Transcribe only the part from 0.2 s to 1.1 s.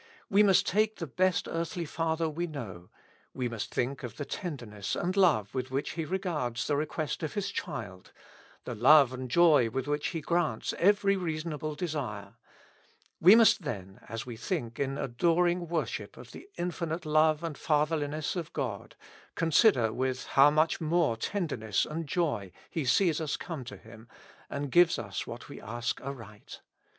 We must take the